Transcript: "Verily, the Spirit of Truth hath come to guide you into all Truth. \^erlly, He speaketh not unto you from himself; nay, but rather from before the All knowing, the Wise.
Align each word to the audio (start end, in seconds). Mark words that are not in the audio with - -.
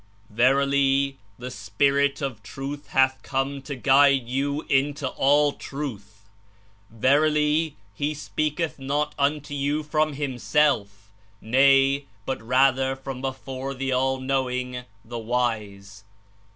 "Verily, 0.31 1.19
the 1.37 1.51
Spirit 1.51 2.23
of 2.23 2.41
Truth 2.41 2.87
hath 2.87 3.21
come 3.21 3.61
to 3.61 3.75
guide 3.75 4.27
you 4.27 4.63
into 4.63 5.07
all 5.09 5.53
Truth. 5.53 6.23
\^erlly, 6.91 7.75
He 7.93 8.15
speaketh 8.15 8.79
not 8.79 9.13
unto 9.19 9.53
you 9.53 9.83
from 9.83 10.13
himself; 10.13 11.11
nay, 11.39 12.05
but 12.25 12.41
rather 12.41 12.95
from 12.95 13.21
before 13.21 13.75
the 13.75 13.91
All 13.91 14.19
knowing, 14.19 14.85
the 15.05 15.19
Wise. 15.19 16.03